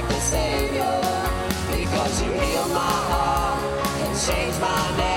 like 0.00 0.12
a 0.12 0.20
savior 0.20 1.00
because 1.76 2.22
you 2.22 2.32
heal 2.32 2.68
my 2.68 2.96
heart 3.10 3.62
and 4.00 4.18
change 4.18 4.58
my 4.58 4.96
name. 4.96 5.09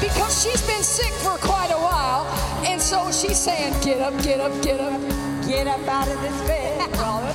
because 0.00 0.42
she's 0.42 0.62
been 0.66 0.82
sick 0.82 1.12
for 1.24 1.36
quite 1.38 1.70
a 1.70 1.78
while. 1.78 2.26
And 2.64 2.80
so 2.80 3.10
she's 3.10 3.38
saying, 3.38 3.74
Get 3.82 4.00
up, 4.00 4.14
get 4.22 4.40
up, 4.40 4.52
get 4.62 4.80
up. 4.80 5.00
Get 5.46 5.66
up 5.66 5.80
out 5.88 6.08
of 6.08 6.20
this 6.20 6.40
bed, 6.46 6.90
Robert. 6.98 7.34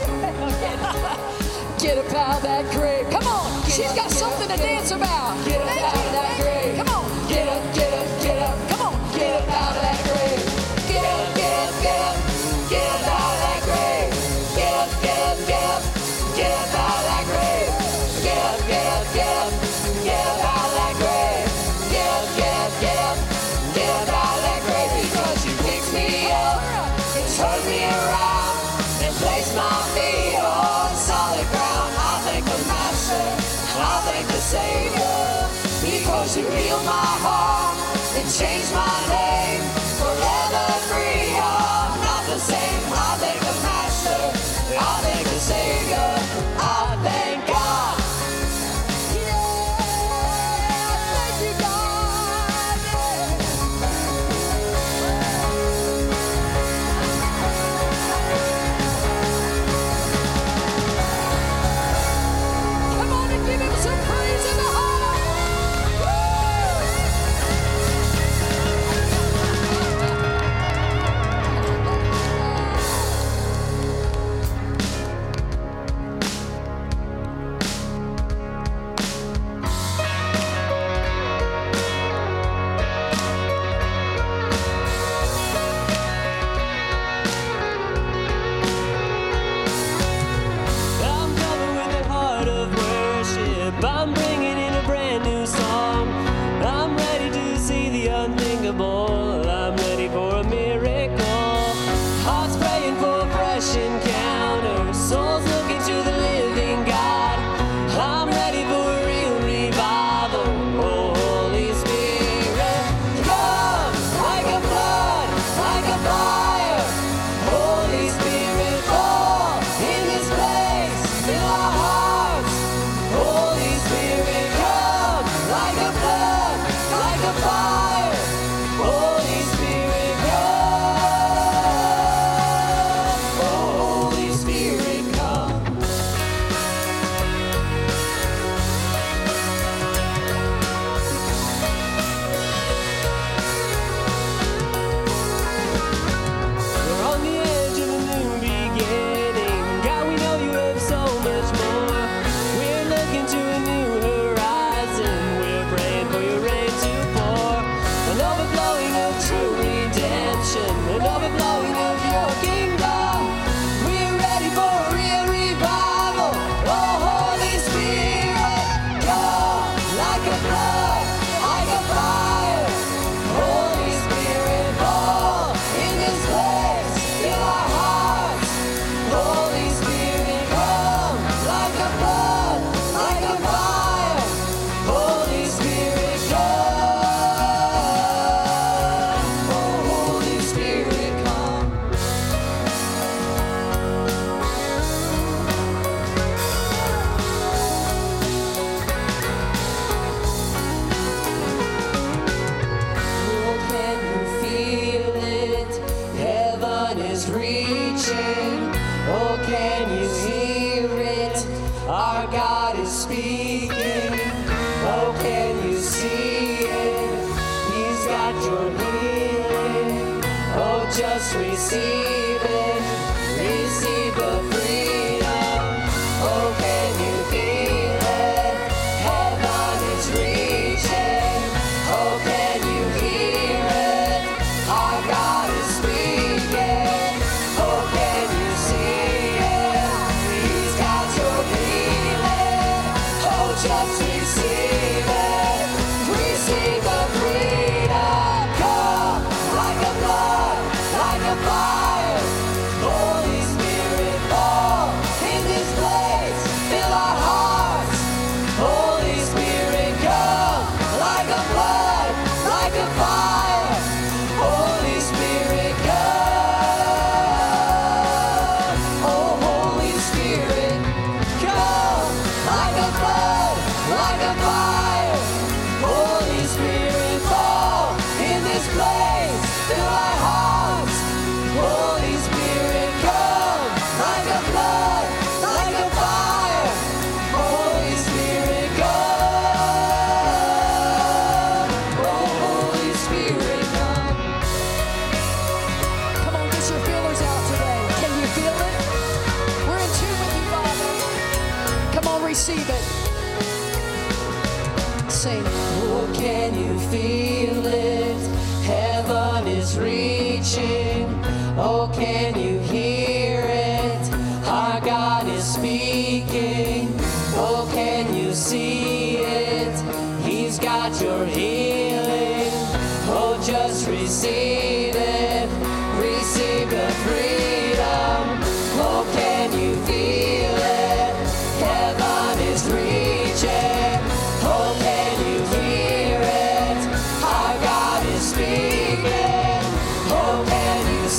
get 1.79 1.97
up 1.97 2.13
out 2.13 2.37
of 2.37 2.43
that 2.43 2.71
grave. 2.71 3.09
Come 3.09 3.27
on. 3.27 3.61
Get 3.63 3.71
she's 3.71 3.89
up, 3.89 3.95
got 3.95 4.11
something 4.11 4.51
up, 4.51 4.57
to 4.57 4.63
dance 4.63 4.91
up, 4.91 4.99
about. 4.99 5.45
Get 5.45 5.61
up 5.61 5.67
out 5.67 5.95
of 5.95 6.11
that 6.11 6.37
grave. 6.41 6.77
Come 6.77 6.89
on. 6.89 7.27
Get 7.27 7.47
up, 7.47 7.75
get 7.75 7.93
up, 7.93 8.21
get 8.21 8.39
up. 8.39 8.72
my 36.85 37.05
heart. 37.23 37.77
It 38.15 38.27
changed 38.29 38.73
my 38.73 39.07
name. 39.09 39.72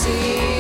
see. 0.05 0.54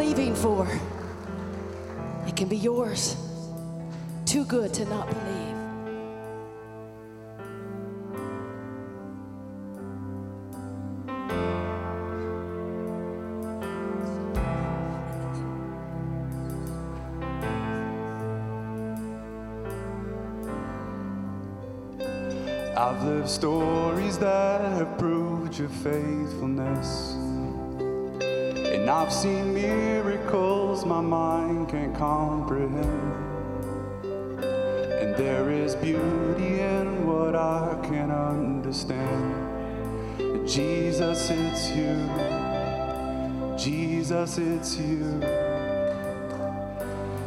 believing 0.00 0.34
for, 0.34 0.66
it 2.26 2.34
can 2.34 2.48
be 2.48 2.56
yours. 2.56 3.16
Too 4.24 4.46
good 4.46 4.72
to 4.72 4.86
not 4.86 5.06
believe. 5.10 5.56
I've 22.74 23.04
lived 23.04 23.28
stories 23.28 24.16
that 24.16 24.62
have 24.62 24.96
proved 24.96 25.58
your 25.58 25.68
faithfulness. 25.68 27.09
I've 28.90 29.12
seen 29.12 29.54
miracles 29.54 30.84
my 30.84 31.00
mind 31.00 31.68
can't 31.68 31.94
comprehend. 31.96 33.14
And 34.02 35.14
there 35.14 35.48
is 35.48 35.76
beauty 35.76 36.58
in 36.60 37.06
what 37.06 37.36
I 37.36 37.78
can 37.84 38.10
understand. 38.10 39.46
Jesus, 40.44 41.30
it's 41.30 41.70
you. 41.70 42.10
Jesus, 43.56 44.38
it's 44.38 44.76
you. 44.76 45.04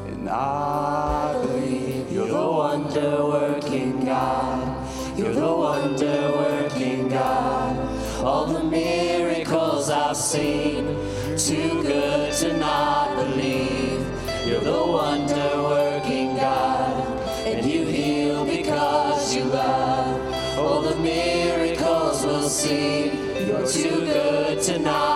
And 0.10 0.27
I 0.27 1.32
believe 1.41 2.12
you're 2.12 2.27
the 2.27 2.51
wonder 2.51 3.25
working 3.25 4.03
God. 4.03 5.17
You're 5.17 5.34
the 5.34 5.55
wonder 5.55 6.32
working 6.36 7.08
God. 7.08 7.77
All 8.22 8.48
the 8.48 8.65
miracles 8.65 9.89
I've 9.89 10.17
seen 10.17 11.12
too 11.38 11.82
good 11.82 12.32
to 12.34 12.58
not 12.58 13.16
believe. 13.16 14.06
You're 14.46 14.62
the 14.62 14.86
wonder 14.86 15.63
working 15.63 16.36
God, 16.36 17.08
and 17.46 17.66
you 17.66 17.86
heal 17.86 18.46
because 18.46 19.36
you 19.36 19.46
love. 19.46 20.58
All 20.60 20.82
the 20.82 20.96
miracles 20.96 22.25
we'll 22.25 22.50
see, 22.50 23.12
you're 23.48 23.66
too 23.66 24.06
good 24.06 24.62
to 24.63 24.80
not. 24.80 25.12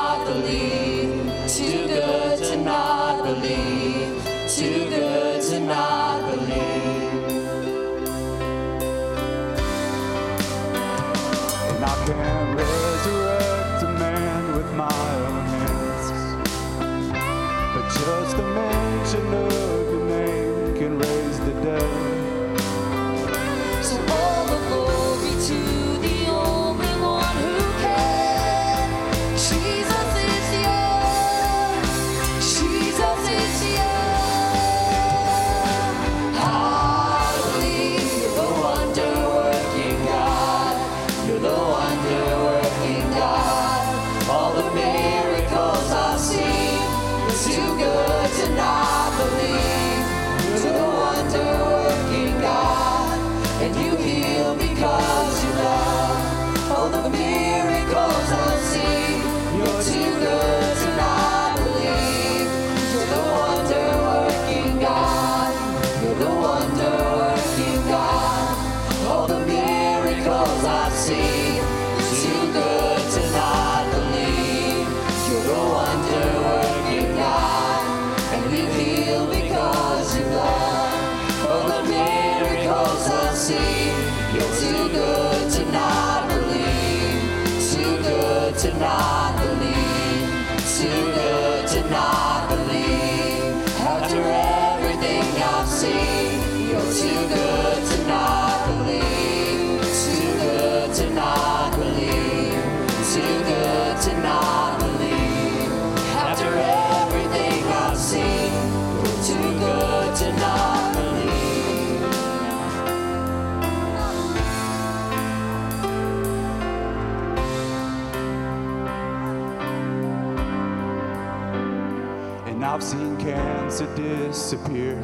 I've 122.78 122.84
seen 122.84 123.18
cancer 123.18 123.88
disappear. 123.96 125.02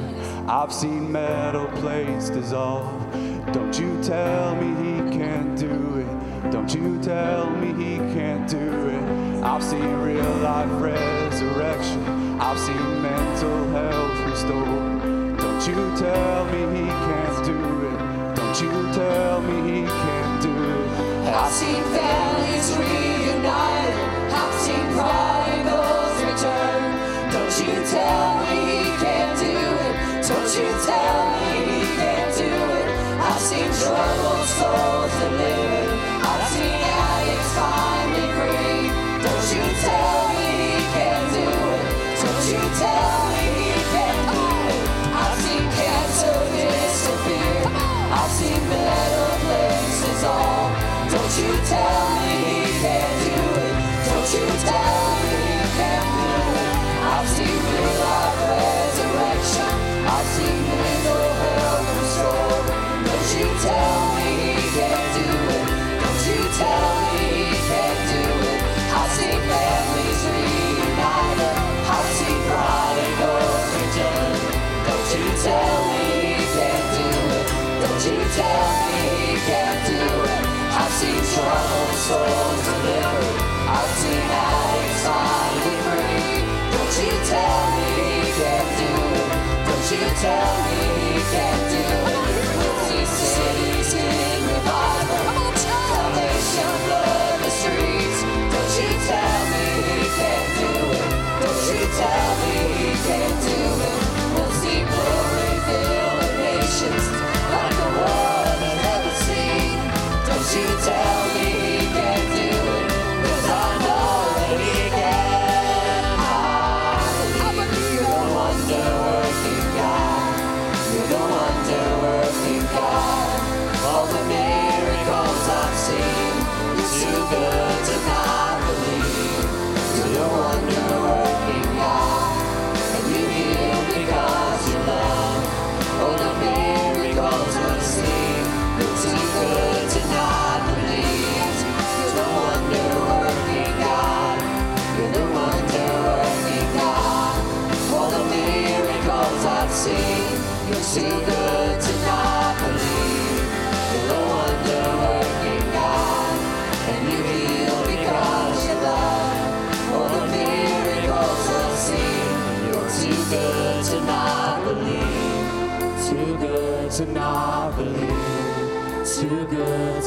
I've 0.48 0.72
seen 0.72 1.12
metal 1.12 1.66
plates 1.80 2.30
dissolve. 2.30 3.12
Don't 3.52 3.80
you 3.80 4.00
tell 4.04 4.54
me 4.58 4.68
he 4.84 5.18
can't 5.18 5.58
do 5.58 5.98
it. 5.98 6.52
Don't 6.52 6.72
you 6.72 7.02
tell 7.02 7.50
me 7.50 7.70
he 7.70 7.98
can't 8.14 8.48
do 8.48 8.60
it. 8.60 9.44
I've 9.44 9.64
seen 9.64 9.92
real 10.04 10.36
life 10.36 10.70
resurrection. 10.80 12.40
I've 12.40 12.60
seen 12.60 13.02
mental 13.02 13.68
health 13.70 14.20
restored. 14.30 15.38
Don't 15.40 15.68
you 15.68 15.98
tell 15.98 16.46
me 16.46 16.78
he 16.78 16.86
can't 16.86 17.44
do 17.44 17.58
it. 17.90 18.36
Don't 18.36 18.62
you 18.62 18.94
tell 18.94 19.42
me 19.42 19.80
he 19.80 19.82
can't 19.88 20.44
do 20.44 20.54
it. 20.54 21.34
I've 21.34 21.52
seen 21.52 21.82
families 21.86 22.78
reunited. 22.78 24.32
I've 24.32 24.62
seen 24.62 24.86
prodigals 24.94 26.24
return. 26.24 26.93
Don't 27.54 27.68
you 27.68 27.86
tell 27.86 28.40
me 28.50 28.58
he 28.66 28.90
can't 28.98 29.38
do 29.38 29.46
it. 29.46 30.28
Don't 30.28 30.50
you 30.58 30.70
tell 30.90 31.22
me 31.38 31.54
he 31.70 31.86
can't 32.02 32.36
do 32.36 32.50
it. 32.50 32.88
I've 33.22 33.40
seen 33.40 33.70
troubled 33.78 34.48
souls 34.58 35.14
delivered. 35.22 35.94
I've 36.26 36.50
seen 36.50 36.82
addicts 36.82 37.54
finally 37.54 38.26
free. 38.34 38.90
Don't 39.22 39.48
you 39.54 39.66
tell 39.86 40.30
me 40.34 40.50
he 40.66 40.82
can't 40.98 41.30
do 41.30 41.46
it. 41.78 41.86
Don't 42.26 42.46
you 42.50 42.62
tell 42.82 43.22
me 43.38 43.46
he 43.70 43.82
can't 43.94 44.26
do 44.34 44.46
it. 44.74 44.90
I've 45.14 45.38
seen 45.46 45.66
cancer 45.78 46.40
disappear. 46.58 47.70
I've 48.18 48.32
seen 48.34 48.62
plates 49.46 50.02
dissolve. 50.02 50.74
Don't 51.06 51.34
you 51.38 51.54
tell 51.70 52.10
me 52.18 52.34
he 52.50 52.82
can't 52.82 53.14
do 53.22 53.38
it. 53.62 53.76
Don't 54.10 54.30
you 54.34 54.46
tell 54.66 55.03
tell 90.24 90.88
me 90.88 90.93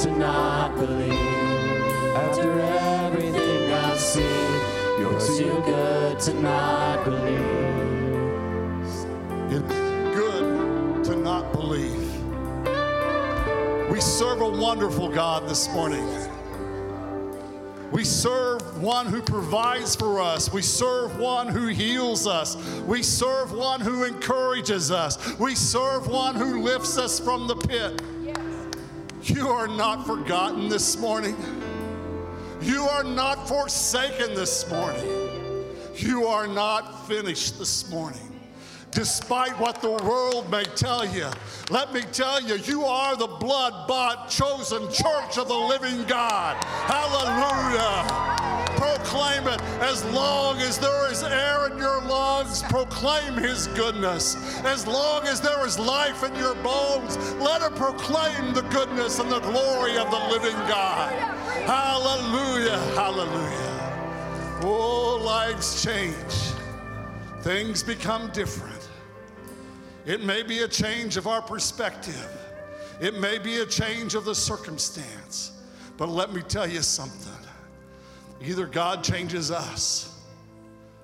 to 0.02 0.10
not 0.18 0.74
believe. 0.76 1.12
After 2.14 2.60
everything 2.60 3.72
I've 3.72 3.98
seen, 3.98 4.60
you're 4.98 5.18
too 5.20 5.62
good 5.64 6.20
to 6.20 6.34
not 6.34 7.02
believe. 7.04 7.40
It's 9.50 9.74
good 10.14 11.04
to 11.04 11.16
not 11.16 11.50
believe. 11.52 12.12
We 13.90 14.00
serve 14.02 14.42
a 14.42 14.50
wonderful 14.50 15.08
God 15.08 15.48
this 15.48 15.66
morning. 15.70 16.06
We 17.90 18.04
serve 18.04 18.82
one 18.82 19.06
who 19.06 19.22
provides 19.22 19.96
for 19.96 20.20
us. 20.20 20.52
We 20.52 20.60
serve 20.60 21.18
one 21.18 21.48
who 21.48 21.68
heals 21.68 22.26
us. 22.26 22.56
We 22.82 23.02
serve 23.02 23.52
one 23.52 23.80
who 23.80 24.04
encourages 24.04 24.90
us. 24.90 25.38
We 25.38 25.54
serve 25.54 26.06
one 26.06 26.34
who 26.34 26.62
lifts 26.62 26.98
us 26.98 27.18
from 27.18 27.46
the 27.46 27.56
pit. 27.56 28.02
You 29.26 29.48
are 29.48 29.66
not 29.66 30.06
forgotten 30.06 30.68
this 30.68 31.00
morning. 31.00 31.36
You 32.62 32.82
are 32.82 33.02
not 33.02 33.48
forsaken 33.48 34.36
this 34.36 34.70
morning. 34.70 35.28
You 35.96 36.26
are 36.26 36.46
not 36.46 37.08
finished 37.08 37.58
this 37.58 37.90
morning. 37.90 38.20
Despite 38.92 39.58
what 39.58 39.82
the 39.82 39.90
world 39.90 40.48
may 40.48 40.62
tell 40.62 41.04
you, 41.04 41.26
let 41.70 41.92
me 41.92 42.02
tell 42.12 42.40
you, 42.40 42.54
you 42.54 42.84
are 42.84 43.16
the 43.16 43.26
blood 43.26 43.88
bought, 43.88 44.30
chosen 44.30 44.82
church 44.92 45.38
of 45.38 45.48
the 45.48 45.54
living 45.54 46.04
God. 46.04 46.62
Hallelujah. 46.64 48.25
Proclaim 49.06 49.46
it 49.46 49.60
as 49.80 50.04
long 50.06 50.58
as 50.58 50.78
there 50.78 51.12
is 51.12 51.22
air 51.22 51.68
in 51.68 51.78
your 51.78 52.02
lungs. 52.02 52.64
Proclaim 52.64 53.34
His 53.34 53.68
goodness. 53.68 54.34
As 54.64 54.84
long 54.84 55.24
as 55.28 55.40
there 55.40 55.64
is 55.64 55.78
life 55.78 56.24
in 56.24 56.34
your 56.34 56.56
bones, 56.56 57.16
let 57.34 57.62
it 57.62 57.76
proclaim 57.76 58.52
the 58.52 58.62
goodness 58.62 59.20
and 59.20 59.30
the 59.30 59.38
glory 59.38 59.96
of 59.96 60.10
the 60.10 60.18
living 60.28 60.56
God. 60.66 61.12
Hallelujah. 61.66 62.78
Hallelujah. 62.96 64.60
Oh, 64.62 65.22
lives 65.24 65.84
change. 65.84 66.14
Things 67.42 67.84
become 67.84 68.32
different. 68.32 68.88
It 70.04 70.24
may 70.24 70.42
be 70.42 70.60
a 70.60 70.68
change 70.68 71.16
of 71.16 71.28
our 71.28 71.42
perspective. 71.42 72.28
It 73.00 73.20
may 73.20 73.38
be 73.38 73.58
a 73.58 73.66
change 73.66 74.16
of 74.16 74.24
the 74.24 74.34
circumstance. 74.34 75.52
But 75.96 76.08
let 76.08 76.32
me 76.32 76.42
tell 76.42 76.66
you 76.66 76.82
something. 76.82 77.35
Either 78.42 78.66
God 78.66 79.02
changes 79.02 79.50
us 79.50 80.20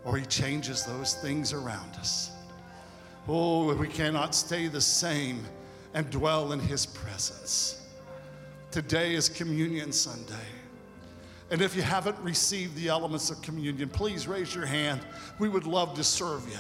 or 0.05 0.17
he 0.17 0.27
changes 0.27 0.85
those 0.85 1.15
things 1.15 1.53
around 1.53 1.95
us. 1.97 2.31
Oh, 3.29 3.75
we 3.75 3.89
cannot 3.89 4.35
stay 4.35 4.69
the 4.69 4.81
same 4.81 5.45
and 5.95 6.11
dwell 6.11 6.53
in 6.53 6.61
his 6.61 6.87
presence. 6.87 7.87
Today 8.71 9.15
is 9.15 9.29
Communion 9.29 9.93
Sunday. 9.93 10.35
And 11.51 11.61
if 11.61 11.77
you 11.77 11.83
haven't 11.83 12.19
received 12.21 12.75
the 12.75 12.89
elements 12.89 13.31
of 13.31 13.41
communion, 13.43 13.91
please 13.91 14.27
raise 14.27 14.55
your 14.55 14.65
hand. 14.65 15.01
We 15.39 15.51
would 15.51 15.67
love 15.67 15.95
to 15.95 16.05
serve 16.05 16.49
you. 16.49 16.59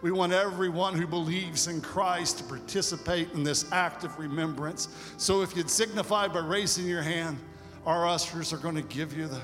We 0.00 0.10
want 0.10 0.32
everyone 0.32 0.94
who 0.94 1.06
believes 1.06 1.68
in 1.68 1.80
Christ 1.80 2.38
to 2.38 2.44
participate 2.44 3.30
in 3.32 3.44
this 3.44 3.70
act 3.70 4.02
of 4.02 4.18
remembrance. 4.18 4.88
So 5.18 5.42
if 5.42 5.56
you'd 5.56 5.70
signify 5.70 6.26
by 6.28 6.40
raising 6.40 6.86
your 6.86 7.02
hand, 7.02 7.38
our 7.86 8.08
ushers 8.08 8.52
are 8.52 8.56
going 8.56 8.74
to 8.74 8.82
give 8.82 9.16
you 9.16 9.28
the, 9.28 9.40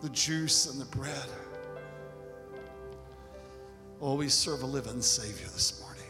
the 0.00 0.08
juice 0.10 0.66
and 0.66 0.80
the 0.80 0.96
bread. 0.96 1.28
Oh, 4.00 4.14
we 4.14 4.28
serve 4.28 4.62
a 4.62 4.66
living 4.66 5.02
Savior 5.02 5.48
this 5.48 5.80
morning. 5.80 6.02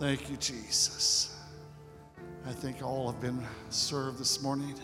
Thank 0.00 0.30
you, 0.30 0.36
Jesus. 0.36 1.36
I 2.46 2.52
think 2.52 2.82
all 2.82 3.10
have 3.10 3.20
been 3.20 3.44
served 3.70 4.18
this 4.18 4.42
morning. 4.42 4.74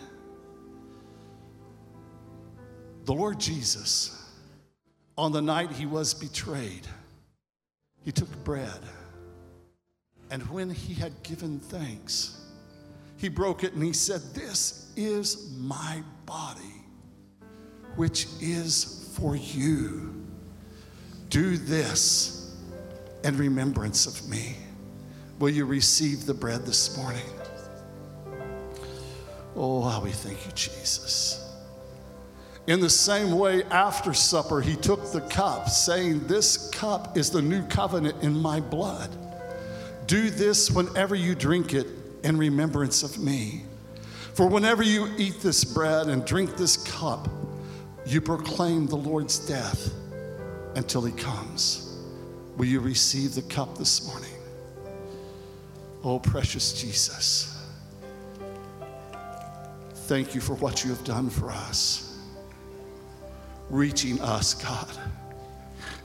The 3.05 3.13
Lord 3.13 3.39
Jesus 3.39 4.21
on 5.17 5.31
the 5.31 5.41
night 5.41 5.71
he 5.71 5.85
was 5.85 6.13
betrayed, 6.13 6.87
he 8.03 8.11
took 8.11 8.31
bread. 8.43 8.79
And 10.31 10.43
when 10.49 10.69
he 10.69 10.93
had 10.93 11.23
given 11.23 11.59
thanks, 11.59 12.41
he 13.17 13.29
broke 13.29 13.63
it 13.63 13.73
and 13.73 13.83
he 13.83 13.93
said, 13.93 14.21
This 14.33 14.91
is 14.95 15.55
my 15.57 16.03
body, 16.25 16.84
which 17.95 18.27
is 18.41 19.11
for 19.17 19.35
you. 19.35 20.13
Do 21.29 21.57
this 21.57 22.55
in 23.23 23.37
remembrance 23.37 24.05
of 24.05 24.29
me. 24.29 24.55
Will 25.39 25.49
you 25.49 25.65
receive 25.65 26.25
the 26.25 26.33
bread 26.33 26.65
this 26.65 26.97
morning? 26.97 27.25
Oh, 29.55 29.81
how 29.81 30.01
we 30.01 30.11
thank 30.11 30.45
you, 30.45 30.51
Jesus. 30.53 31.41
In 32.67 32.79
the 32.79 32.89
same 32.89 33.37
way, 33.37 33.63
after 33.65 34.13
supper, 34.13 34.59
he 34.59 34.75
took 34.75 35.11
the 35.11 35.21
cup, 35.21 35.69
saying, 35.69 36.27
This 36.27 36.69
cup 36.71 37.15
is 37.17 37.29
the 37.29 37.41
new 37.41 37.63
covenant 37.67 38.23
in 38.23 38.37
my 38.37 38.59
blood. 38.59 39.09
Do 40.07 40.29
this 40.29 40.71
whenever 40.71 41.15
you 41.15 41.35
drink 41.35 41.73
it 41.73 41.87
in 42.23 42.37
remembrance 42.37 43.03
of 43.03 43.19
me. 43.19 43.65
For 44.33 44.47
whenever 44.47 44.83
you 44.83 45.07
eat 45.17 45.41
this 45.41 45.63
bread 45.63 46.07
and 46.07 46.25
drink 46.25 46.57
this 46.57 46.77
cup, 46.77 47.29
you 48.05 48.21
proclaim 48.21 48.85
the 48.87 48.95
Lord's 48.95 49.39
death 49.39 49.91
until 50.75 51.03
he 51.03 51.11
comes. 51.13 51.97
Will 52.57 52.65
you 52.65 52.79
receive 52.79 53.35
the 53.35 53.41
cup 53.43 53.77
this 53.77 54.07
morning? 54.07 54.31
Oh, 56.03 56.19
precious 56.19 56.79
Jesus. 56.79 57.51
Thank 59.93 60.35
you 60.35 60.41
for 60.41 60.53
what 60.55 60.83
you 60.83 60.91
have 60.91 61.03
done 61.03 61.31
for 61.31 61.49
us, 61.49 62.19
reaching 63.71 64.21
us, 64.21 64.53
God, 64.53 64.87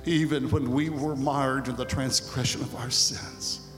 even 0.07 0.51
when 0.51 0.71
we 0.71 0.89
were 0.89 1.15
marred 1.17 1.69
in 1.69 1.77
the 1.77 1.85
transgression 1.85 2.63
of 2.63 2.75
our 2.77 2.89
sins, 2.89 3.69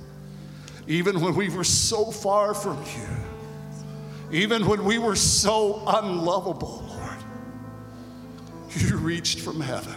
even 0.87 1.21
when 1.21 1.35
we 1.35 1.49
were 1.49 1.65
so 1.65 2.05
far 2.05 2.55
from 2.55 2.79
you, 2.85 4.39
even 4.39 4.65
when 4.65 4.85
we 4.85 4.99
were 4.99 5.17
so 5.17 5.83
unlovable. 5.89 6.89
You 8.77 8.97
reached 8.97 9.41
from 9.41 9.61
heaven, 9.61 9.95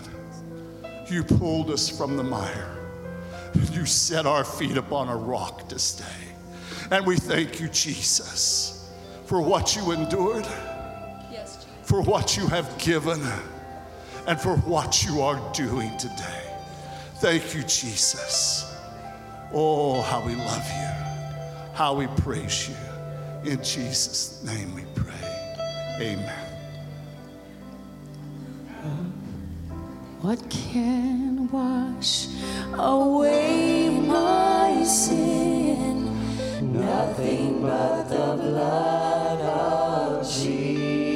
you 1.08 1.24
pulled 1.24 1.70
us 1.70 1.90
from 1.90 2.18
the 2.18 2.24
mire, 2.24 2.78
you 3.72 3.86
set 3.86 4.26
our 4.26 4.44
feet 4.44 4.78
upon 4.78 5.10
a 5.10 5.16
rock 5.16 5.70
to 5.70 5.80
stay. 5.80 6.06
And 6.92 7.06
we 7.06 7.16
thank 7.16 7.60
you, 7.60 7.68
Jesus 7.70 8.76
for 9.26 9.42
what 9.42 9.76
you 9.76 9.92
endured, 9.92 10.46
Yes, 11.32 11.56
Jesus. 11.56 11.68
for 11.84 12.02
what 12.02 12.38
you 12.38 12.48
have 12.48 12.78
given, 12.78 13.22
and 14.28 14.40
for 14.40 14.56
what 14.58 15.04
you 15.04 15.22
are 15.22 15.42
doing 15.54 15.96
today. 15.98 16.54
Thank 17.16 17.56
you, 17.56 17.64
Jesus. 17.64 18.72
Oh, 19.52 20.02
how 20.02 20.22
we 20.22 20.36
love 20.36 20.68
you, 20.68 21.74
how 21.74 21.96
we 21.96 22.08
praise 22.22 22.70
you. 22.70 22.76
In 23.52 23.64
Jesus' 23.64 24.44
name 24.44 24.74
we 24.76 24.84
pray. 24.96 25.96
Amen. 26.00 26.45
What 30.26 30.42
can 30.50 31.48
wash 31.52 32.30
away 32.74 33.90
my 33.90 34.84
sin? 34.84 36.10
Nothing 36.74 37.62
but 37.62 38.10
the 38.10 38.36
blood 38.42 39.42
of 39.42 40.28
Jesus. 40.28 41.16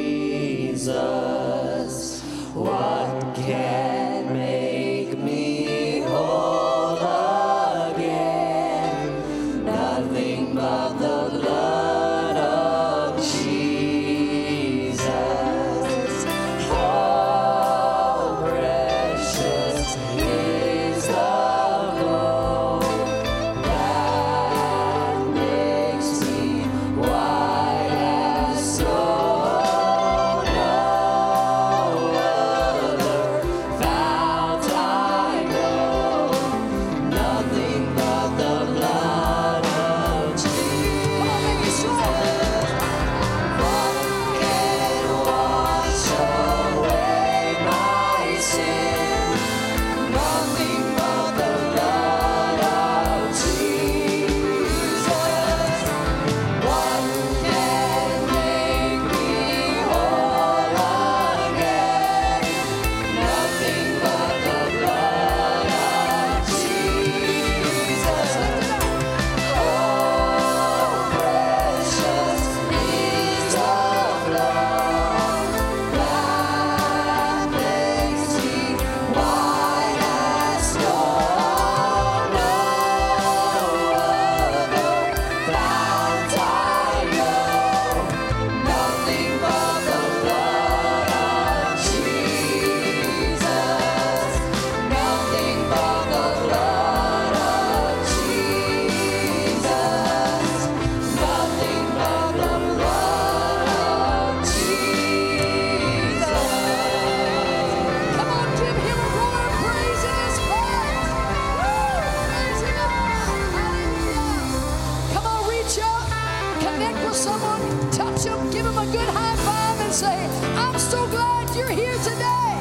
Give 118.59 118.67
them 118.67 118.77
a 118.77 118.91
good 118.91 119.09
high 119.11 119.37
five, 119.37 119.79
and 119.79 119.93
say, 119.93 120.25
I'm 120.57 120.77
so 120.77 121.07
glad 121.07 121.55
you're 121.55 121.69
here 121.69 121.97
today. 121.99 122.57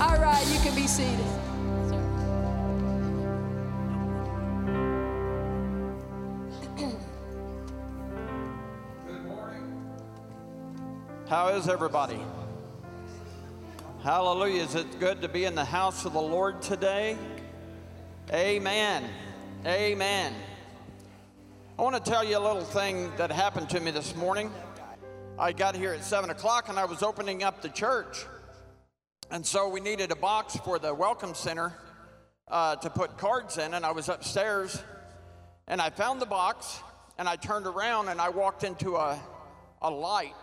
All 0.00 0.16
right, 0.18 0.42
you 0.50 0.58
can 0.60 0.74
be 0.74 0.86
seated. 0.86 1.26
How 11.28 11.48
is 11.48 11.68
everybody? 11.68 12.18
Hallelujah. 14.02 14.62
Is 14.62 14.74
it 14.74 14.98
good 14.98 15.20
to 15.20 15.28
be 15.28 15.44
in 15.44 15.54
the 15.54 15.66
house 15.66 16.06
of 16.06 16.14
the 16.14 16.22
Lord 16.22 16.62
today? 16.62 17.18
Amen. 18.32 19.04
Amen. 19.66 20.32
I 21.78 21.82
want 21.82 22.02
to 22.02 22.10
tell 22.10 22.24
you 22.24 22.38
a 22.38 22.40
little 22.40 22.64
thing 22.64 23.12
that 23.18 23.30
happened 23.30 23.68
to 23.70 23.80
me 23.80 23.90
this 23.90 24.16
morning. 24.16 24.50
I 25.40 25.52
got 25.52 25.76
here 25.76 25.92
at 25.92 26.02
7 26.02 26.30
o'clock 26.30 26.68
and 26.68 26.80
I 26.80 26.84
was 26.84 27.00
opening 27.00 27.44
up 27.44 27.62
the 27.62 27.68
church. 27.68 28.26
And 29.30 29.46
so 29.46 29.68
we 29.68 29.78
needed 29.78 30.10
a 30.10 30.16
box 30.16 30.56
for 30.64 30.80
the 30.80 30.92
Welcome 30.92 31.32
Center 31.32 31.72
uh, 32.48 32.74
to 32.74 32.90
put 32.90 33.16
cards 33.18 33.56
in. 33.56 33.72
And 33.74 33.86
I 33.86 33.92
was 33.92 34.08
upstairs 34.08 34.82
and 35.68 35.80
I 35.80 35.90
found 35.90 36.20
the 36.20 36.26
box 36.26 36.80
and 37.18 37.28
I 37.28 37.36
turned 37.36 37.68
around 37.68 38.08
and 38.08 38.20
I 38.20 38.30
walked 38.30 38.64
into 38.64 38.96
a, 38.96 39.16
a 39.80 39.88
light. 39.88 40.34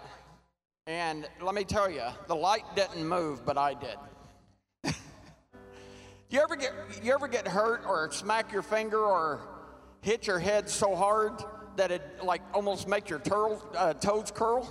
And 0.87 1.27
let 1.41 1.55
me 1.55 1.65
tell 1.65 1.91
you, 1.91 2.03
the 2.27 2.35
light 2.35 2.63
didn't 2.73 3.05
move, 3.05 3.45
but 3.45 3.57
I 3.57 3.73
did. 3.73 4.95
you 6.29 6.39
ever 6.39 6.55
get 6.55 6.71
you 7.03 7.13
ever 7.13 7.27
get 7.27 7.49
hurt 7.49 7.81
or 7.85 8.09
smack 8.13 8.53
your 8.53 8.61
finger 8.61 9.03
or 9.03 9.41
hit 9.99 10.25
your 10.25 10.39
head 10.39 10.69
so 10.69 10.95
hard 10.95 11.33
that 11.77 11.91
it 11.91 12.01
like 12.23 12.41
almost 12.53 12.87
make 12.87 13.09
your 13.09 13.19
turl, 13.19 13.63
uh, 13.75 13.93
toes 13.93 14.31
curl? 14.31 14.69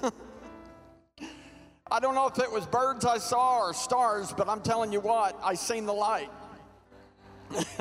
I 1.92 1.98
don't 1.98 2.14
know 2.14 2.28
if 2.28 2.38
it 2.38 2.52
was 2.52 2.64
birds 2.66 3.04
I 3.04 3.18
saw 3.18 3.58
or 3.58 3.74
stars, 3.74 4.32
but 4.36 4.48
I'm 4.48 4.60
telling 4.60 4.92
you 4.92 5.00
what, 5.00 5.36
I 5.42 5.54
seen 5.54 5.86
the 5.86 5.92
light. 5.92 6.30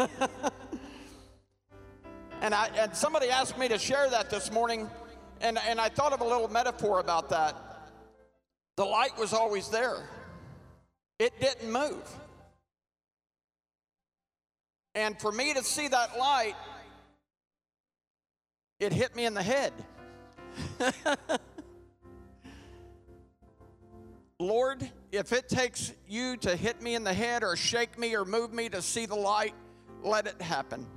and, 2.42 2.56
I, 2.56 2.70
and 2.76 2.96
somebody 2.96 3.30
asked 3.30 3.56
me 3.60 3.68
to 3.68 3.78
share 3.78 4.10
that 4.10 4.32
this 4.32 4.52
morning, 4.52 4.90
and, 5.42 5.60
and 5.68 5.80
I 5.80 5.90
thought 5.90 6.12
of 6.12 6.22
a 6.22 6.24
little 6.24 6.48
metaphor 6.48 7.00
about 7.00 7.30
that. 7.30 7.56
The 8.78 8.86
light 8.86 9.16
was 9.20 9.32
always 9.32 9.70
there, 9.70 10.10
it 11.20 11.40
didn't 11.40 11.72
move. 11.72 12.04
And 14.96 15.20
for 15.20 15.32
me 15.32 15.54
to 15.54 15.64
see 15.64 15.88
that 15.88 16.18
light, 16.18 16.56
it 18.80 18.94
hit 18.94 19.16
me 19.16 19.26
in 19.26 19.34
the 19.34 19.44
head. 19.44 19.74
Lord, 24.40 24.90
if 25.12 25.34
it 25.34 25.50
takes 25.50 25.94
you 26.08 26.38
to 26.38 26.56
hit 26.56 26.82
me 26.82 26.96
in 26.96 27.04
the 27.04 27.14
head 27.14 27.44
or 27.44 27.58
shake 27.58 28.00
me 28.00 28.16
or 28.16 28.24
move 28.24 28.54
me 28.54 28.70
to 28.70 28.82
see 28.82 29.06
the 29.06 29.16
light, 29.16 29.54
let 30.02 30.28
it 30.28 30.42
happen. 30.42 30.88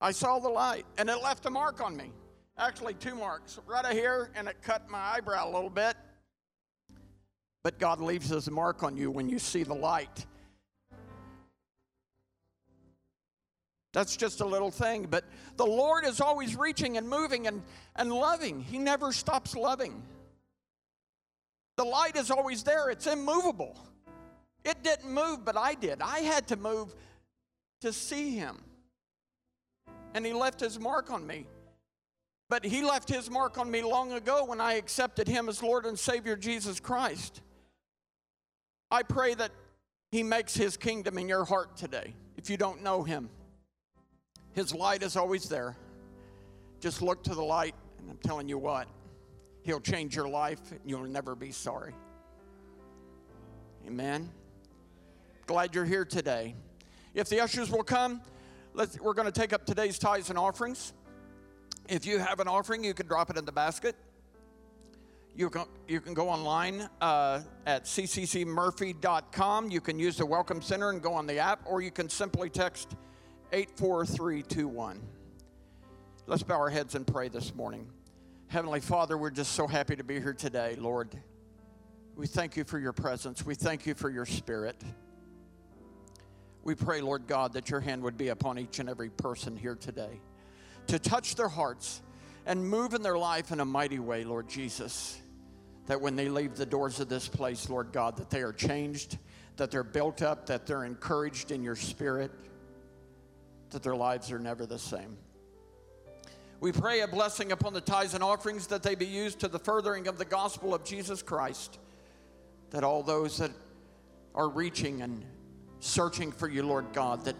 I 0.00 0.12
saw 0.12 0.38
the 0.38 0.48
light 0.48 0.86
and 0.96 1.10
it 1.10 1.22
left 1.22 1.44
a 1.46 1.50
mark 1.50 1.82
on 1.82 1.96
me. 1.96 2.10
Actually, 2.56 2.94
two 2.94 3.16
marks 3.16 3.58
right 3.66 3.84
here, 3.92 4.30
and 4.36 4.46
it 4.46 4.62
cut 4.62 4.88
my 4.88 4.98
eyebrow 4.98 5.50
a 5.50 5.52
little 5.52 5.68
bit. 5.68 5.96
But 7.64 7.80
God 7.80 8.00
leaves 8.00 8.28
his 8.28 8.48
mark 8.48 8.84
on 8.84 8.96
you 8.96 9.10
when 9.10 9.28
you 9.28 9.40
see 9.40 9.64
the 9.64 9.74
light. 9.74 10.24
That's 13.94 14.16
just 14.16 14.40
a 14.40 14.44
little 14.44 14.72
thing. 14.72 15.06
But 15.08 15.24
the 15.56 15.64
Lord 15.64 16.04
is 16.04 16.20
always 16.20 16.56
reaching 16.56 16.98
and 16.98 17.08
moving 17.08 17.46
and, 17.46 17.62
and 17.94 18.12
loving. 18.12 18.60
He 18.60 18.76
never 18.76 19.12
stops 19.12 19.54
loving. 19.56 20.02
The 21.76 21.84
light 21.84 22.16
is 22.16 22.30
always 22.30 22.64
there, 22.64 22.90
it's 22.90 23.06
immovable. 23.06 23.78
It 24.64 24.82
didn't 24.82 25.10
move, 25.10 25.44
but 25.44 25.56
I 25.56 25.74
did. 25.74 26.02
I 26.02 26.20
had 26.20 26.48
to 26.48 26.56
move 26.56 26.94
to 27.82 27.92
see 27.92 28.34
Him. 28.34 28.62
And 30.12 30.26
He 30.26 30.32
left 30.32 30.60
His 30.60 30.78
mark 30.78 31.10
on 31.10 31.26
me. 31.26 31.46
But 32.48 32.64
He 32.64 32.82
left 32.82 33.08
His 33.08 33.30
mark 33.30 33.58
on 33.58 33.70
me 33.70 33.82
long 33.82 34.12
ago 34.12 34.44
when 34.44 34.60
I 34.60 34.74
accepted 34.74 35.28
Him 35.28 35.48
as 35.48 35.62
Lord 35.62 35.86
and 35.86 35.98
Savior 35.98 36.36
Jesus 36.36 36.80
Christ. 36.80 37.42
I 38.90 39.02
pray 39.02 39.34
that 39.34 39.52
He 40.10 40.22
makes 40.22 40.54
His 40.56 40.76
kingdom 40.76 41.16
in 41.16 41.28
your 41.28 41.44
heart 41.44 41.76
today 41.76 42.14
if 42.36 42.50
you 42.50 42.56
don't 42.56 42.82
know 42.82 43.02
Him. 43.04 43.28
His 44.54 44.74
light 44.74 45.02
is 45.02 45.16
always 45.16 45.48
there. 45.48 45.76
Just 46.80 47.02
look 47.02 47.22
to 47.24 47.34
the 47.34 47.42
light, 47.42 47.74
and 47.98 48.10
I'm 48.10 48.18
telling 48.18 48.48
you 48.48 48.58
what, 48.58 48.88
He'll 49.62 49.80
change 49.80 50.14
your 50.14 50.28
life, 50.28 50.60
and 50.70 50.80
you'll 50.84 51.04
never 51.04 51.34
be 51.34 51.50
sorry. 51.50 51.94
Amen. 53.86 54.30
Glad 55.46 55.74
you're 55.74 55.84
here 55.84 56.04
today. 56.04 56.54
If 57.14 57.28
the 57.28 57.40
ushers 57.40 57.70
will 57.70 57.82
come, 57.82 58.20
we're 59.00 59.14
going 59.14 59.30
to 59.30 59.40
take 59.40 59.52
up 59.52 59.66
today's 59.66 59.98
tithes 59.98 60.30
and 60.30 60.38
offerings. 60.38 60.92
If 61.88 62.06
you 62.06 62.18
have 62.18 62.40
an 62.40 62.48
offering, 62.48 62.82
you 62.82 62.94
can 62.94 63.06
drop 63.06 63.30
it 63.30 63.36
in 63.36 63.44
the 63.44 63.52
basket. 63.52 63.94
You 65.36 65.50
can, 65.50 65.64
you 65.88 66.00
can 66.00 66.14
go 66.14 66.28
online 66.28 66.88
uh, 67.00 67.40
at 67.66 67.84
cccmurphy.com. 67.84 69.70
You 69.70 69.80
can 69.80 69.98
use 69.98 70.16
the 70.16 70.26
Welcome 70.26 70.62
Center 70.62 70.90
and 70.90 71.02
go 71.02 71.12
on 71.12 71.26
the 71.26 71.38
app, 71.38 71.60
or 71.66 71.82
you 71.82 71.90
can 71.90 72.08
simply 72.08 72.48
text 72.48 72.96
84321. 73.52 75.00
Let's 76.26 76.42
bow 76.42 76.56
our 76.56 76.70
heads 76.70 76.94
and 76.94 77.06
pray 77.06 77.28
this 77.28 77.54
morning. 77.54 77.86
Heavenly 78.48 78.80
Father, 78.80 79.16
we're 79.16 79.30
just 79.30 79.52
so 79.52 79.66
happy 79.66 79.96
to 79.96 80.04
be 80.04 80.20
here 80.20 80.32
today, 80.32 80.76
Lord. 80.78 81.16
We 82.16 82.26
thank 82.26 82.56
you 82.56 82.64
for 82.64 82.78
your 82.78 82.92
presence. 82.92 83.44
We 83.44 83.54
thank 83.54 83.86
you 83.86 83.94
for 83.94 84.08
your 84.08 84.26
spirit. 84.26 84.76
We 86.62 86.74
pray, 86.74 87.00
Lord 87.00 87.26
God, 87.26 87.52
that 87.52 87.68
your 87.68 87.80
hand 87.80 88.02
would 88.02 88.16
be 88.16 88.28
upon 88.28 88.58
each 88.58 88.78
and 88.78 88.88
every 88.88 89.10
person 89.10 89.56
here 89.56 89.74
today 89.74 90.20
to 90.86 90.98
touch 90.98 91.34
their 91.34 91.48
hearts 91.48 92.00
and 92.46 92.68
move 92.68 92.94
in 92.94 93.02
their 93.02 93.18
life 93.18 93.52
in 93.52 93.60
a 93.60 93.64
mighty 93.64 93.98
way, 93.98 94.24
Lord 94.24 94.48
Jesus. 94.48 95.20
That 95.86 96.00
when 96.00 96.16
they 96.16 96.28
leave 96.28 96.56
the 96.56 96.66
doors 96.66 97.00
of 97.00 97.08
this 97.08 97.28
place, 97.28 97.68
Lord 97.68 97.92
God, 97.92 98.16
that 98.16 98.30
they 98.30 98.42
are 98.42 98.52
changed, 98.52 99.18
that 99.56 99.70
they're 99.70 99.82
built 99.82 100.22
up, 100.22 100.46
that 100.46 100.66
they're 100.66 100.84
encouraged 100.84 101.50
in 101.50 101.62
your 101.62 101.76
spirit, 101.76 102.30
that 103.74 103.82
their 103.82 103.94
lives 103.94 104.32
are 104.32 104.38
never 104.38 104.64
the 104.66 104.78
same. 104.78 105.18
We 106.60 106.72
pray 106.72 107.00
a 107.00 107.08
blessing 107.08 107.52
upon 107.52 107.74
the 107.74 107.80
tithes 107.80 108.14
and 108.14 108.24
offerings 108.24 108.68
that 108.68 108.82
they 108.82 108.94
be 108.94 109.04
used 109.04 109.40
to 109.40 109.48
the 109.48 109.58
furthering 109.58 110.06
of 110.08 110.16
the 110.16 110.24
gospel 110.24 110.74
of 110.74 110.84
Jesus 110.84 111.22
Christ. 111.22 111.78
That 112.70 112.84
all 112.84 113.02
those 113.02 113.36
that 113.38 113.50
are 114.34 114.48
reaching 114.48 115.02
and 115.02 115.24
searching 115.80 116.32
for 116.32 116.48
you, 116.48 116.62
Lord 116.62 116.86
God, 116.92 117.26
that 117.26 117.36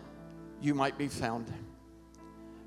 you 0.60 0.74
might 0.74 0.98
be 0.98 1.08
found. 1.08 1.50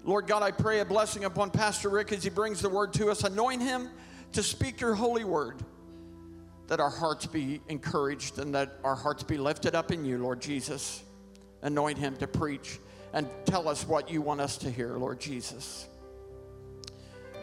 Lord 0.03 0.25
God, 0.25 0.41
I 0.41 0.51
pray 0.51 0.79
a 0.79 0.85
blessing 0.85 1.25
upon 1.25 1.51
Pastor 1.51 1.89
Rick 1.89 2.13
as 2.13 2.23
he 2.23 2.29
brings 2.29 2.61
the 2.61 2.69
word 2.69 2.93
to 2.93 3.11
us. 3.11 3.23
Anoint 3.23 3.61
him 3.61 3.89
to 4.31 4.41
speak 4.41 4.79
your 4.79 4.95
holy 4.95 5.25
word, 5.25 5.57
that 6.67 6.79
our 6.79 6.89
hearts 6.89 7.25
be 7.25 7.61
encouraged 7.67 8.39
and 8.39 8.55
that 8.55 8.79
our 8.83 8.95
hearts 8.95 9.23
be 9.23 9.37
lifted 9.37 9.75
up 9.75 9.91
in 9.91 10.05
you, 10.05 10.17
Lord 10.17 10.41
Jesus. 10.41 11.03
Anoint 11.61 11.97
him 11.97 12.15
to 12.17 12.27
preach 12.27 12.79
and 13.17 13.27
tell 13.45 13.67
us 13.67 13.87
what 13.87 14.11
you 14.11 14.21
want 14.21 14.39
us 14.39 14.59
to 14.59 14.69
hear, 14.69 14.95
Lord 14.95 15.19
Jesus. 15.19 15.87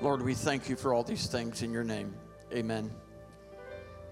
Lord, 0.01 0.23
we 0.23 0.33
thank 0.35 0.69
you 0.69 0.77
for 0.77 0.95
all 0.95 1.03
these 1.03 1.27
things 1.27 1.63
in 1.63 1.73
your 1.73 1.83
name. 1.83 2.15
Amen. 2.53 2.93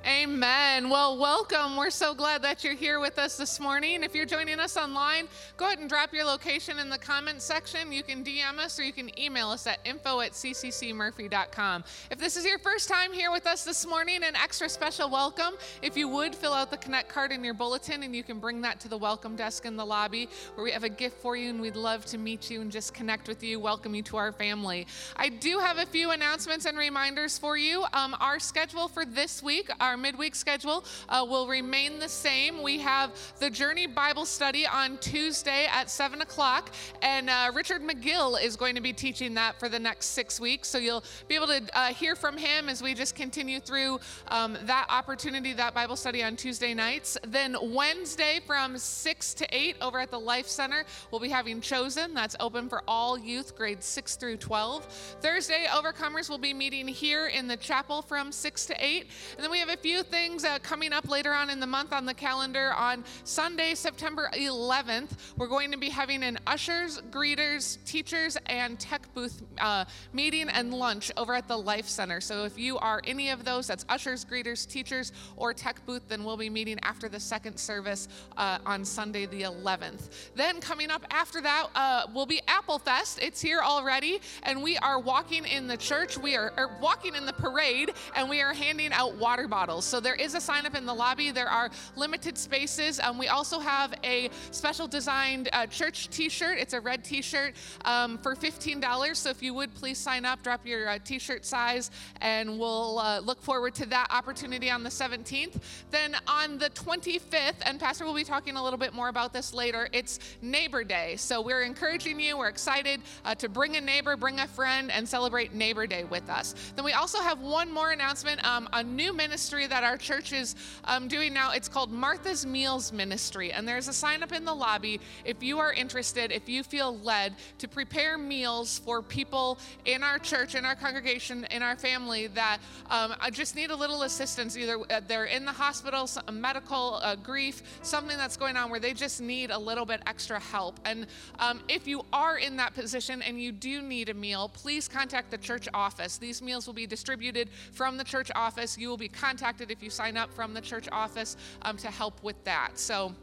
Amen. 0.04 0.90
Well, 0.90 1.16
welcome. 1.16 1.76
We're 1.76 1.90
so 1.90 2.12
glad 2.12 2.42
that 2.42 2.64
you're 2.64 2.74
here 2.74 2.98
with 2.98 3.20
us 3.20 3.36
this 3.36 3.60
morning. 3.60 4.02
If 4.02 4.16
you're 4.16 4.26
joining 4.26 4.58
us 4.58 4.76
online, 4.76 5.28
go 5.56 5.66
ahead 5.66 5.78
and 5.78 5.88
drop 5.88 6.12
your 6.12 6.24
location 6.24 6.80
in 6.80 6.90
the 6.90 6.98
comment 6.98 7.40
section. 7.40 7.92
You 7.92 8.02
can 8.02 8.24
DM 8.24 8.58
us 8.58 8.80
or 8.80 8.82
you 8.82 8.92
can 8.92 9.16
email 9.16 9.50
us 9.50 9.64
at 9.68 9.78
info 9.84 10.18
at 10.18 10.32
cccmurphy.com. 10.32 11.84
If 12.10 12.18
this 12.18 12.36
is 12.36 12.44
your 12.44 12.58
first 12.58 12.88
time 12.88 13.12
here 13.12 13.30
with 13.30 13.46
us 13.46 13.62
this 13.62 13.86
morning, 13.86 14.24
an 14.24 14.34
extra 14.34 14.68
special 14.68 15.08
welcome. 15.08 15.54
If 15.82 15.96
you 15.96 16.08
would, 16.08 16.34
fill 16.34 16.52
out 16.52 16.72
the 16.72 16.78
Connect 16.78 17.08
card 17.08 17.30
in 17.30 17.44
your 17.44 17.54
bulletin 17.54 18.02
and 18.02 18.16
you 18.16 18.24
can 18.24 18.40
bring 18.40 18.60
that 18.62 18.80
to 18.80 18.88
the 18.88 18.98
welcome 18.98 19.36
desk 19.36 19.66
in 19.66 19.76
the 19.76 19.86
lobby 19.86 20.28
where 20.56 20.64
we 20.64 20.72
have 20.72 20.82
a 20.82 20.88
gift 20.88 21.22
for 21.22 21.36
you 21.36 21.50
and 21.50 21.60
we'd 21.60 21.76
love 21.76 22.04
to 22.06 22.18
meet 22.18 22.50
you 22.50 22.60
and 22.60 22.72
just 22.72 22.92
connect 22.92 23.28
with 23.28 23.44
you, 23.44 23.60
welcome 23.60 23.94
you 23.94 24.02
to 24.02 24.16
our 24.16 24.32
family. 24.32 24.84
I 25.14 25.28
do 25.28 25.60
have 25.60 25.78
a 25.78 25.86
few 25.86 26.10
announcements 26.10 26.64
and 26.64 26.76
reminders 26.76 27.38
for 27.38 27.56
you. 27.56 27.84
Um, 27.92 28.16
our 28.18 28.40
schedule 28.40 28.88
for 28.88 29.04
this 29.04 29.44
week, 29.44 29.70
our 29.78 29.91
midweek 29.96 30.34
schedule 30.34 30.84
uh, 31.08 31.24
will 31.28 31.46
remain 31.46 31.98
the 31.98 32.08
same. 32.08 32.62
We 32.62 32.78
have 32.80 33.12
the 33.38 33.50
Journey 33.50 33.86
Bible 33.86 34.24
Study 34.24 34.66
on 34.66 34.98
Tuesday 34.98 35.66
at 35.70 35.90
7 35.90 36.20
o'clock, 36.20 36.70
and 37.02 37.30
uh, 37.30 37.50
Richard 37.54 37.82
McGill 37.82 38.42
is 38.42 38.56
going 38.56 38.74
to 38.74 38.80
be 38.80 38.92
teaching 38.92 39.34
that 39.34 39.58
for 39.58 39.68
the 39.68 39.78
next 39.78 40.06
six 40.06 40.40
weeks. 40.40 40.68
So 40.68 40.78
you'll 40.78 41.04
be 41.28 41.34
able 41.34 41.48
to 41.48 41.62
uh, 41.74 41.86
hear 41.88 42.16
from 42.16 42.36
him 42.36 42.68
as 42.68 42.82
we 42.82 42.94
just 42.94 43.14
continue 43.14 43.60
through 43.60 44.00
um, 44.28 44.56
that 44.64 44.86
opportunity, 44.88 45.52
that 45.54 45.74
Bible 45.74 45.96
study 45.96 46.22
on 46.22 46.36
Tuesday 46.36 46.74
nights. 46.74 47.16
Then 47.26 47.56
Wednesday 47.62 48.40
from 48.46 48.78
6 48.78 49.34
to 49.34 49.46
8 49.50 49.76
over 49.80 49.98
at 49.98 50.10
the 50.10 50.20
Life 50.20 50.46
Center, 50.46 50.84
we'll 51.10 51.20
be 51.20 51.28
having 51.28 51.60
Chosen. 51.60 52.14
That's 52.14 52.36
open 52.40 52.68
for 52.68 52.82
all 52.86 53.18
youth, 53.18 53.56
grades 53.56 53.86
6 53.86 54.16
through 54.16 54.36
12. 54.38 54.84
Thursday, 55.20 55.66
Overcomers 55.68 56.28
will 56.28 56.38
be 56.38 56.52
meeting 56.52 56.88
here 56.88 57.28
in 57.28 57.46
the 57.46 57.56
chapel 57.56 58.02
from 58.02 58.32
6 58.32 58.66
to 58.66 58.74
8. 58.78 59.06
And 59.36 59.44
then 59.44 59.50
we 59.50 59.58
have 59.58 59.68
a 59.68 59.76
few 59.82 60.04
things 60.04 60.44
uh, 60.44 60.60
coming 60.60 60.92
up 60.92 61.08
later 61.08 61.32
on 61.32 61.50
in 61.50 61.58
the 61.58 61.66
month 61.66 61.92
on 61.92 62.06
the 62.06 62.14
calendar. 62.14 62.72
On 62.74 63.02
Sunday, 63.24 63.74
September 63.74 64.30
11th, 64.32 65.10
we're 65.36 65.48
going 65.48 65.72
to 65.72 65.76
be 65.76 65.88
having 65.88 66.22
an 66.22 66.38
ushers, 66.46 67.02
greeters, 67.10 67.84
teachers, 67.84 68.38
and 68.46 68.78
tech 68.78 69.12
booth 69.12 69.42
uh, 69.58 69.84
meeting 70.12 70.48
and 70.50 70.72
lunch 70.72 71.10
over 71.16 71.34
at 71.34 71.48
the 71.48 71.58
Life 71.58 71.88
Center. 71.88 72.20
So 72.20 72.44
if 72.44 72.56
you 72.56 72.78
are 72.78 73.02
any 73.04 73.30
of 73.30 73.44
those, 73.44 73.66
that's 73.66 73.84
ushers, 73.88 74.24
greeters, 74.24 74.68
teachers, 74.68 75.10
or 75.36 75.52
tech 75.52 75.84
booth, 75.84 76.02
then 76.08 76.22
we'll 76.22 76.36
be 76.36 76.48
meeting 76.48 76.78
after 76.84 77.08
the 77.08 77.18
second 77.18 77.56
service 77.56 78.06
uh, 78.36 78.58
on 78.64 78.84
Sunday 78.84 79.26
the 79.26 79.42
11th. 79.42 80.30
Then 80.36 80.60
coming 80.60 80.92
up 80.92 81.04
after 81.10 81.40
that 81.40 81.66
uh, 81.74 82.06
will 82.14 82.26
be 82.26 82.40
Apple 82.46 82.78
Fest. 82.78 83.18
It's 83.20 83.40
here 83.40 83.60
already, 83.60 84.20
and 84.44 84.62
we 84.62 84.76
are 84.78 85.00
walking 85.00 85.44
in 85.44 85.66
the 85.66 85.76
church. 85.76 86.16
We 86.16 86.36
are, 86.36 86.52
are 86.56 86.78
walking 86.80 87.16
in 87.16 87.26
the 87.26 87.32
parade, 87.32 87.90
and 88.14 88.30
we 88.30 88.40
are 88.42 88.54
handing 88.54 88.92
out 88.92 89.16
water 89.16 89.48
bottles. 89.48 89.71
So 89.80 90.00
there 90.00 90.14
is 90.14 90.34
a 90.34 90.40
sign 90.40 90.66
up 90.66 90.74
in 90.74 90.86
the 90.86 90.94
lobby. 90.94 91.30
There 91.30 91.48
are 91.48 91.70
limited 91.96 92.36
spaces. 92.36 93.00
Um, 93.00 93.18
we 93.18 93.28
also 93.28 93.58
have 93.60 93.94
a 94.04 94.30
special 94.50 94.86
designed 94.86 95.48
uh, 95.52 95.66
church 95.66 96.08
t 96.10 96.28
shirt. 96.28 96.58
It's 96.58 96.74
a 96.74 96.80
red 96.80 97.04
t 97.04 97.22
shirt 97.22 97.54
um, 97.84 98.18
for 98.18 98.34
$15. 98.34 99.16
So 99.16 99.30
if 99.30 99.42
you 99.42 99.54
would 99.54 99.74
please 99.74 99.98
sign 99.98 100.24
up, 100.24 100.42
drop 100.42 100.66
your 100.66 100.88
uh, 100.88 100.98
t 101.04 101.18
shirt 101.18 101.44
size, 101.44 101.90
and 102.20 102.58
we'll 102.58 102.98
uh, 102.98 103.20
look 103.20 103.40
forward 103.40 103.74
to 103.76 103.86
that 103.86 104.08
opportunity 104.10 104.70
on 104.70 104.82
the 104.82 104.90
17th. 104.90 105.60
Then 105.90 106.16
on 106.26 106.58
the 106.58 106.70
25th, 106.70 107.62
and 107.64 107.80
Pastor 107.80 108.04
will 108.04 108.14
be 108.14 108.24
talking 108.24 108.56
a 108.56 108.62
little 108.62 108.78
bit 108.78 108.92
more 108.92 109.08
about 109.08 109.32
this 109.32 109.54
later, 109.54 109.88
it's 109.92 110.18
Neighbor 110.42 110.84
Day. 110.84 111.16
So 111.16 111.40
we're 111.40 111.62
encouraging 111.62 112.20
you, 112.20 112.36
we're 112.36 112.48
excited 112.48 113.00
uh, 113.24 113.34
to 113.36 113.48
bring 113.48 113.76
a 113.76 113.80
neighbor, 113.80 114.16
bring 114.16 114.40
a 114.40 114.46
friend, 114.46 114.90
and 114.90 115.08
celebrate 115.08 115.54
Neighbor 115.54 115.86
Day 115.86 116.04
with 116.04 116.28
us. 116.28 116.54
Then 116.74 116.84
we 116.84 116.92
also 116.92 117.20
have 117.20 117.40
one 117.40 117.70
more 117.70 117.92
announcement 117.92 118.42
um, 118.44 118.68
a 118.72 118.82
new 118.82 119.12
ministry 119.12 119.61
that 119.66 119.84
our 119.84 119.96
church 119.96 120.32
is 120.32 120.54
um, 120.84 121.08
doing 121.08 121.32
now. 121.32 121.52
It's 121.52 121.68
called 121.68 121.92
Martha's 121.92 122.44
Meals 122.46 122.92
Ministry. 122.92 123.52
And 123.52 123.66
there's 123.66 123.88
a 123.88 123.92
sign 123.92 124.22
up 124.22 124.32
in 124.32 124.44
the 124.44 124.54
lobby 124.54 125.00
if 125.24 125.42
you 125.42 125.58
are 125.58 125.72
interested, 125.72 126.32
if 126.32 126.48
you 126.48 126.62
feel 126.62 126.98
led 126.98 127.34
to 127.58 127.68
prepare 127.68 128.18
meals 128.18 128.78
for 128.78 129.02
people 129.02 129.58
in 129.84 130.02
our 130.02 130.18
church, 130.18 130.54
in 130.54 130.64
our 130.64 130.74
congregation, 130.74 131.46
in 131.50 131.62
our 131.62 131.76
family 131.76 132.26
that 132.28 132.58
um, 132.90 133.14
I 133.20 133.30
just 133.30 133.54
need 133.54 133.70
a 133.70 133.76
little 133.76 134.02
assistance. 134.02 134.56
Either 134.56 134.78
uh, 134.90 135.00
they're 135.06 135.26
in 135.26 135.44
the 135.44 135.52
hospital, 135.52 136.08
medical 136.32 136.98
uh, 137.02 137.16
grief, 137.16 137.62
something 137.82 138.16
that's 138.16 138.36
going 138.36 138.56
on 138.56 138.70
where 138.70 138.80
they 138.80 138.92
just 138.92 139.20
need 139.20 139.50
a 139.50 139.58
little 139.58 139.86
bit 139.86 140.00
extra 140.06 140.40
help. 140.40 140.80
And 140.84 141.06
um, 141.38 141.60
if 141.68 141.86
you 141.86 142.04
are 142.12 142.38
in 142.38 142.56
that 142.56 142.74
position 142.74 143.22
and 143.22 143.40
you 143.40 143.52
do 143.52 143.82
need 143.82 144.08
a 144.08 144.14
meal, 144.14 144.48
please 144.48 144.88
contact 144.88 145.30
the 145.30 145.38
church 145.38 145.68
office. 145.74 146.18
These 146.18 146.42
meals 146.42 146.66
will 146.66 146.74
be 146.74 146.86
distributed 146.86 147.48
from 147.72 147.96
the 147.96 148.04
church 148.04 148.30
office. 148.34 148.76
You 148.78 148.88
will 148.88 148.96
be 148.96 149.08
contacted 149.08 149.51
if 149.60 149.82
you 149.82 149.90
sign 149.90 150.16
up 150.16 150.32
from 150.32 150.54
the 150.54 150.60
church 150.60 150.88
office 150.90 151.36
um, 151.62 151.76
to 151.78 151.88
help 151.88 152.22
with 152.22 152.42
that. 152.44 152.78
So, 152.78 153.14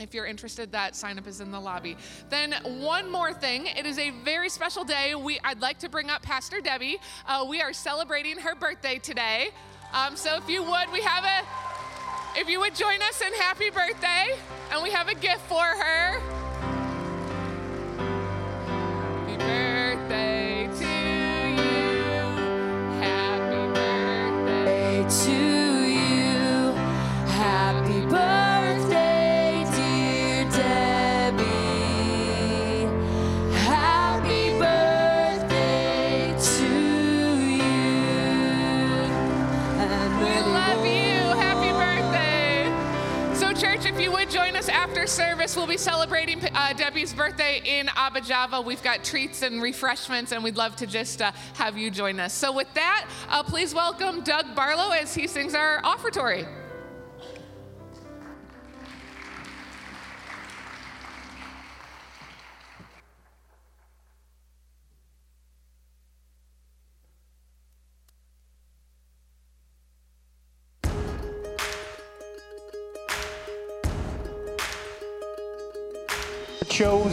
if 0.00 0.14
you're 0.14 0.26
interested, 0.26 0.70
that 0.72 0.94
sign 0.94 1.18
up 1.18 1.26
is 1.26 1.40
in 1.40 1.50
the 1.50 1.58
lobby. 1.58 1.96
Then 2.30 2.52
one 2.64 3.10
more 3.10 3.32
thing, 3.32 3.66
it 3.66 3.84
is 3.84 3.98
a 3.98 4.10
very 4.10 4.48
special 4.48 4.84
day. 4.84 5.14
We 5.14 5.40
I'd 5.42 5.60
like 5.60 5.78
to 5.80 5.88
bring 5.88 6.08
up 6.08 6.22
Pastor 6.22 6.60
Debbie. 6.60 6.98
Uh, 7.26 7.44
we 7.48 7.60
are 7.60 7.72
celebrating 7.72 8.38
her 8.38 8.54
birthday 8.54 8.98
today. 8.98 9.50
Um, 9.92 10.16
so 10.16 10.36
if 10.36 10.48
you 10.48 10.62
would, 10.62 10.92
we 10.92 11.00
have 11.00 11.24
a 11.24 11.46
if 12.38 12.48
you 12.48 12.60
would 12.60 12.74
join 12.74 13.02
us 13.02 13.20
in 13.20 13.32
happy 13.34 13.70
birthday, 13.70 14.36
and 14.70 14.82
we 14.82 14.90
have 14.90 15.08
a 15.08 15.14
gift 15.14 15.40
for 15.48 15.64
her. 15.64 16.47
We'll 45.58 45.66
be 45.66 45.76
celebrating 45.76 46.40
uh, 46.54 46.72
Debbie's 46.72 47.12
birthday 47.12 47.60
in 47.64 47.88
Abajava. 47.88 48.64
We've 48.64 48.82
got 48.82 49.02
treats 49.02 49.42
and 49.42 49.60
refreshments, 49.60 50.30
and 50.30 50.44
we'd 50.44 50.56
love 50.56 50.76
to 50.76 50.86
just 50.86 51.20
uh, 51.20 51.32
have 51.54 51.76
you 51.76 51.90
join 51.90 52.20
us. 52.20 52.32
So, 52.32 52.52
with 52.52 52.72
that, 52.74 53.08
uh, 53.28 53.42
please 53.42 53.74
welcome 53.74 54.22
Doug 54.22 54.54
Barlow 54.54 54.90
as 54.92 55.16
he 55.16 55.26
sings 55.26 55.56
our 55.56 55.80
offertory. 55.82 56.46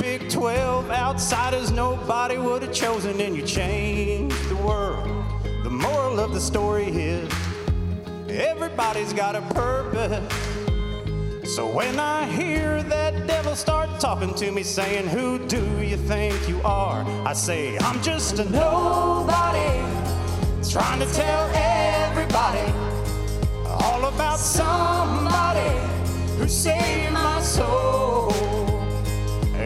Picked 0.00 0.30
12 0.30 0.90
outsiders 0.90 1.70
nobody 1.70 2.38
would 2.38 2.62
have 2.62 2.72
chosen, 2.72 3.20
and 3.20 3.36
you 3.36 3.42
changed 3.42 4.48
the 4.48 4.56
world. 4.56 5.06
The 5.62 5.68
moral 5.68 6.18
of 6.18 6.32
the 6.32 6.40
story 6.40 6.86
is 6.86 7.30
everybody's 8.26 9.12
got 9.12 9.36
a 9.36 9.42
purpose. 9.52 10.24
So 11.54 11.70
when 11.70 12.00
I 12.00 12.24
hear 12.24 12.82
that 12.84 13.26
devil 13.26 13.54
start 13.54 14.00
talking 14.00 14.32
to 14.36 14.50
me 14.50 14.62
saying, 14.62 15.06
Who 15.08 15.38
do 15.46 15.62
you 15.82 15.98
think 15.98 16.48
you 16.48 16.58
are? 16.64 17.04
I 17.26 17.34
say, 17.34 17.76
I'm 17.80 18.00
just 18.00 18.38
a 18.38 18.46
nobody 18.46 19.68
trying 20.66 21.00
to 21.00 21.12
tell 21.12 21.50
everybody 21.52 22.72
all 23.66 24.06
about 24.06 24.38
somebody 24.38 25.76
who 26.38 26.48
saved 26.48 27.12
my 27.12 27.42
soul. 27.42 28.19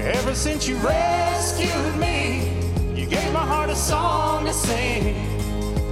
Ever 0.05 0.35
since 0.35 0.69
you 0.69 0.77
rescued 0.77 1.97
me, 1.97 2.53
you 2.95 3.07
gave 3.07 3.33
my 3.33 3.39
heart 3.41 3.71
a 3.71 3.75
song 3.75 4.45
to 4.45 4.53
sing. 4.53 5.17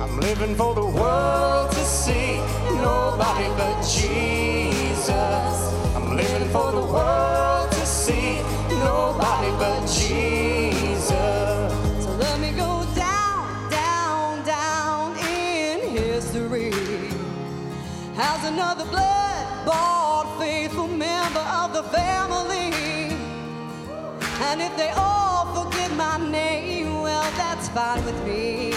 I'm 0.03 0.21
living 0.21 0.55
for 0.55 0.75
the 0.75 0.85
world 0.85 1.73
to 1.73 1.83
see 1.83 2.37
nobody 2.77 3.49
but 3.57 3.81
Jesus. 3.81 5.09
I'm 5.97 6.15
living 6.15 6.47
for 6.51 6.73
the 6.73 6.85
world 6.85 7.73
to 7.73 7.87
see 7.87 8.37
nobody 8.85 9.51
but 9.53 9.81
Jesus. 9.87 11.09
So 12.05 12.11
let 12.21 12.39
me 12.39 12.51
go 12.51 12.85
down, 12.95 13.71
down, 13.71 14.45
down 14.45 15.17
in 15.17 15.89
history 15.89 16.71
as 18.19 18.45
another 18.45 18.85
blood-bought, 18.85 20.39
faithful 20.39 20.87
member 20.87 21.41
of 21.41 21.73
the 21.73 21.83
family. 21.85 22.12
And 24.49 24.61
if 24.61 24.77
they 24.77 24.91
all 24.91 25.47
forget 25.55 25.91
my 25.93 26.19
name, 26.19 27.01
well, 27.01 27.31
that's 27.37 27.69
fine 27.69 28.05
with 28.05 28.19
me. 28.27 28.73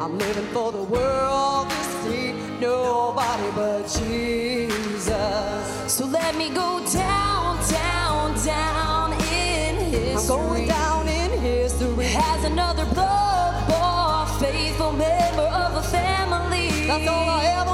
I'm 0.00 0.16
living 0.18 0.46
for 0.54 0.72
the 0.72 0.82
world 0.82 1.68
to 1.68 1.82
see 2.02 2.32
nobody 2.58 3.50
but 3.54 3.82
Jesus. 3.98 5.92
So 5.92 6.06
let 6.06 6.34
me 6.36 6.48
go 6.48 6.80
down, 6.90 7.58
down, 7.68 8.34
down 8.44 9.12
in 9.12 9.76
history. 9.76 10.16
I'm 10.16 10.26
going 10.26 10.68
down 10.68 11.06
in 11.06 11.30
history 11.40 12.06
as 12.06 12.44
another 12.44 12.86
blood-bought, 12.94 14.38
faithful 14.40 14.92
member 14.92 15.48
of 15.64 15.74
a 15.76 15.82
family. 15.82 16.86
That's 16.86 17.08
all 17.08 17.28
I 17.28 17.44
ever 17.60 17.69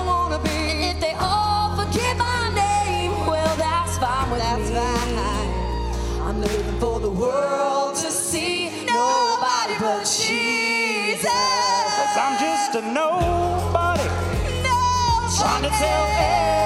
tell 15.78 16.06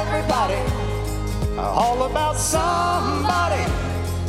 everybody 0.06 0.61
all 1.58 2.04
about 2.04 2.36
somebody 2.36 3.62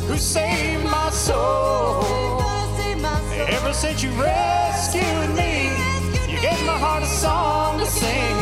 who 0.06 0.16
saved 0.16 0.84
my 0.84 1.10
soul. 1.10 2.02
Ever 3.48 3.72
since 3.72 4.02
you 4.02 4.10
rescued 4.10 5.30
me, 5.36 5.70
you 6.30 6.40
gave 6.40 6.60
my 6.66 6.78
heart 6.78 7.02
a 7.02 7.06
song 7.06 7.78
to 7.78 7.86
sing. 7.86 8.36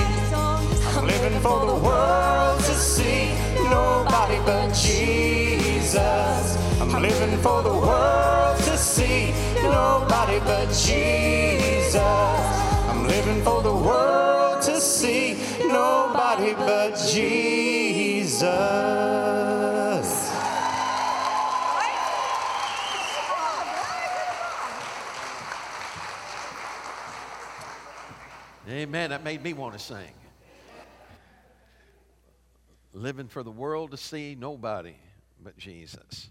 I'm 0.96 1.06
living 1.06 1.38
for 1.40 1.66
the 1.66 1.78
world 1.86 2.58
to 2.60 2.74
see 2.74 3.32
nobody 3.68 4.38
but 4.46 4.72
Jesus. 4.74 6.56
I'm 6.80 7.02
living 7.02 7.38
for 7.38 7.62
the 7.62 7.76
world 7.86 8.58
to 8.68 8.76
see 8.78 9.32
nobody 9.62 10.38
but 10.40 10.66
Jesus. 10.68 11.96
I'm 12.90 13.06
living 13.06 13.42
for 13.42 13.62
the 13.62 13.74
world 13.74 14.29
see 14.80 15.36
nobody 15.60 16.54
but 16.54 16.96
Jesus. 17.10 18.40
Amen. 28.68 29.10
That 29.10 29.24
made 29.24 29.42
me 29.42 29.52
want 29.52 29.74
to 29.74 29.78
sing. 29.78 29.98
Living 32.92 33.28
for 33.28 33.42
the 33.42 33.50
world 33.50 33.90
to 33.90 33.96
see 33.96 34.36
nobody 34.38 34.94
but 35.42 35.56
Jesus. 35.56 36.28